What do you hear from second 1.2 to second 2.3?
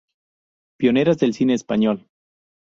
cine español.